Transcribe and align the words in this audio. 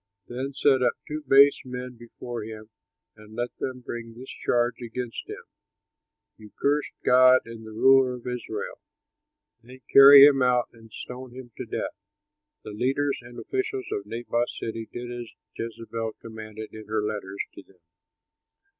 Then 0.27 0.51
set 0.55 0.81
up 0.81 0.93
two 1.07 1.21
base 1.27 1.61
men 1.63 1.93
before 1.95 2.41
him 2.43 2.71
and 3.15 3.35
let 3.35 3.57
them 3.57 3.81
bring 3.81 4.15
this 4.15 4.31
charge 4.31 4.81
against 4.81 5.29
him: 5.29 5.43
'You 6.37 6.49
cursed 6.59 6.95
God 7.05 7.41
and 7.45 7.67
the 7.67 7.71
ruler 7.71 8.15
of 8.15 8.25
Israel.' 8.25 8.79
Then 9.61 9.81
carry 9.93 10.23
him 10.25 10.41
out 10.41 10.69
and 10.73 10.91
stone 10.91 11.35
him 11.35 11.51
to 11.55 11.67
death." 11.67 11.93
The 12.63 12.71
leaders 12.71 13.19
and 13.21 13.37
officials 13.37 13.85
of 13.91 14.07
Naboth's 14.07 14.57
city 14.59 14.89
did 14.91 15.11
as 15.11 15.33
Jezebel 15.55 16.13
commanded 16.19 16.73
in 16.73 16.87
her 16.87 17.03
letters 17.03 17.45
to 17.53 17.61
them. 17.61 17.79